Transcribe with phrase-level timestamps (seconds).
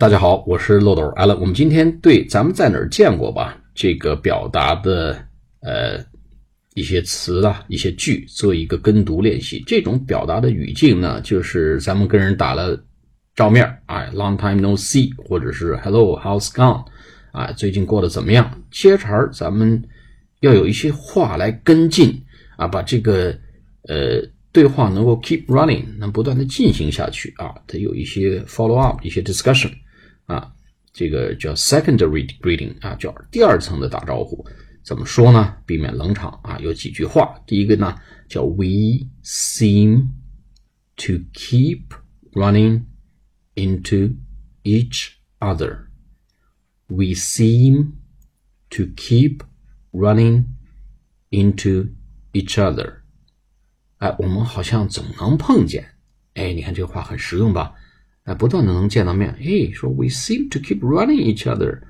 [0.00, 1.36] 大家好，我是漏斗 Allen。
[1.40, 5.12] 我们今天对咱们在哪儿见过吧这个表达的
[5.60, 6.02] 呃
[6.72, 9.62] 一些词啊、一些句做一个跟读练习。
[9.66, 12.82] 这种表达的语境呢，就是咱们跟人打了
[13.36, 16.82] 照面哎，Long time no see，或者是 Hello，how's gone？
[17.32, 18.58] 啊，最近过得怎么样？
[18.70, 19.84] 接茬儿，咱们
[20.40, 22.18] 要有一些话来跟进
[22.56, 23.38] 啊，把这个
[23.82, 24.26] 呃。
[24.52, 29.70] 对话能够 keep running，能不断的进行下去啊，它有一些 follow up，一些 discussion
[30.29, 30.53] 啊，
[30.93, 34.45] 这个叫 secondary greeting 啊，叫第二层的打招呼。
[34.83, 35.57] 怎么说呢？
[35.65, 37.41] 避免冷场啊，有几句话。
[37.47, 37.95] 第一个呢
[38.29, 40.09] 叫 We seem
[40.97, 41.87] to keep
[42.33, 42.83] running
[43.55, 44.17] into
[44.63, 45.87] each other.
[46.87, 47.93] We seem
[48.69, 49.39] to keep
[49.91, 50.45] running
[51.31, 51.95] into
[52.31, 52.97] each other.
[53.97, 55.95] 哎，我们好像总能碰见。
[56.35, 57.73] 哎，你看这话很实用吧？
[58.30, 59.34] 哎，不断的能见到面。
[59.40, 61.80] 哎，说 We seem to keep running each other。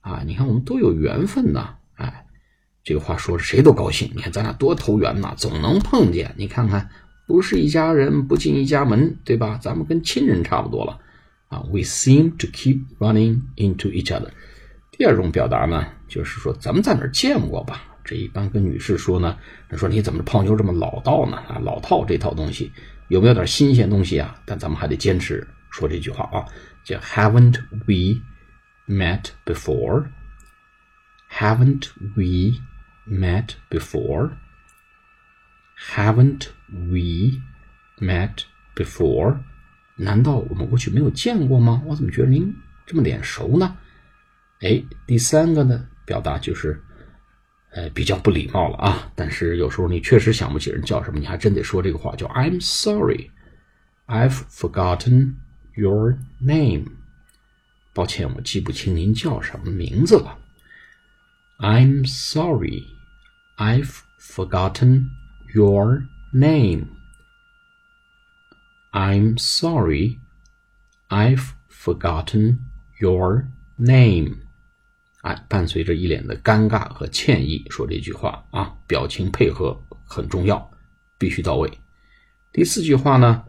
[0.00, 1.76] 啊，你看我们都有缘分呐。
[1.94, 2.26] 哎，
[2.82, 4.10] 这个话说谁都高兴。
[4.12, 6.34] 你看咱俩多投缘呐，总能碰见。
[6.36, 6.90] 你看看，
[7.28, 9.56] 不是一家人不进一家门，对吧？
[9.62, 10.98] 咱们跟亲人差不多了。
[11.46, 14.30] 啊，We seem to keep running into each other。
[14.90, 17.84] 第二种表达呢，就是说咱们在哪儿见过吧？
[18.04, 19.36] 这一般跟女士说呢，
[19.76, 21.36] 说你怎么泡妞这么老道呢？
[21.36, 22.72] 啊，老套这套东西
[23.06, 24.36] 有没有点新鲜东西啊？
[24.44, 26.45] 但咱们还得坚持说这句话啊，
[26.83, 28.21] 叫 Haven't we
[28.87, 30.07] met before?
[31.31, 32.59] Haven't we
[33.07, 34.31] met before?
[35.77, 37.39] Haven't we
[37.99, 38.43] met
[38.75, 39.39] before?
[39.95, 41.81] 难道我们过去没有见过吗？
[41.85, 43.77] 我怎么觉得您这么脸熟呢？
[44.61, 46.81] 哎，第三个呢，表达就是。
[47.71, 49.11] 呃，比较不礼貌了啊！
[49.13, 53.29] 但是有时候你确实想不起人叫什么，你还真得说这个话，叫 "I'm sorry,
[54.07, 55.35] I've forgotten
[55.75, 56.85] your name."
[57.93, 60.37] 抱歉，我记不清您叫什么名字了。
[61.57, 62.85] I'm sorry,
[63.57, 65.09] I've forgotten
[65.53, 66.87] your name.
[68.91, 70.19] I'm sorry,
[71.09, 72.59] I've forgotten
[72.99, 74.37] your name.
[75.21, 80.71] 哎，伴随着一脸的尴尬和歉意说这句话啊，表情配合很重要，
[81.17, 81.69] 必须到位。
[82.53, 83.43] 第四句话呢，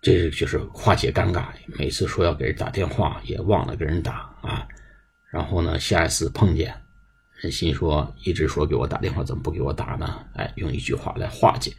[0.00, 1.46] 这就是化解尴尬。
[1.78, 4.66] 每次说要给人打电话，也忘了给人打啊。
[5.30, 6.74] 然后呢，下一次碰见，
[7.40, 10.26] 人心说一直说给我打电话，怎么不给我打呢？
[10.34, 11.72] 哎，用一句话来化解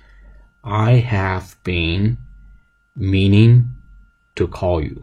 [0.61, 2.17] ：I have been
[2.95, 3.63] meaning
[4.35, 5.01] to call you，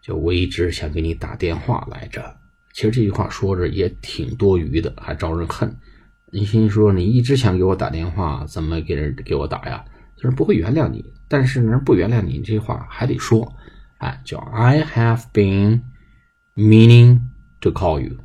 [0.00, 2.36] 就我一直想给你打电话来着。
[2.72, 5.76] 其实这句话说着也挺多余的，还招人恨。
[6.30, 9.84] 你心说你一直想给我打电话，怎么给人给我打呀？
[10.21, 13.55] 就是不会原谅你，但是人不原谅你，这句话还得说。
[13.97, 15.81] 哎，叫 I have been
[16.55, 17.21] meaning
[17.61, 18.17] to call you.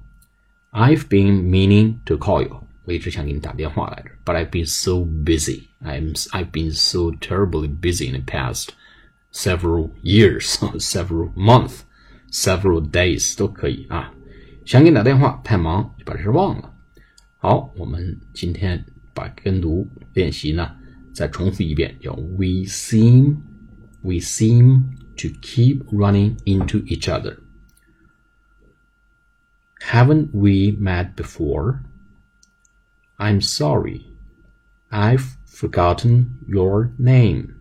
[0.70, 2.62] I've been meaning to call you.
[2.84, 4.92] 我一直想给你打电话来着，but I've been so
[5.24, 5.68] busy.
[5.80, 8.68] I'm I've been so terribly busy in the past
[9.32, 11.80] several years, several months,
[12.30, 14.12] several days 都可以啊。
[14.64, 16.74] 想给你打电话，太忙就把这事忘了。
[17.38, 18.84] 好，我们今天
[19.14, 20.75] 把跟读练习呢
[21.16, 23.38] 再重复一遍，叫 We seem,
[24.02, 24.82] we seem
[25.16, 27.38] to keep running into each other.
[29.80, 31.80] Haven't we met before?
[33.18, 34.06] I'm sorry.
[34.90, 37.56] I've forgotten your name.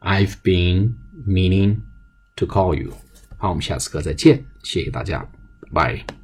[0.00, 1.82] I've been meaning
[2.36, 2.94] to call you.
[3.38, 5.26] 好，我们下次课再见，谢谢大家。
[5.72, 6.22] Bye.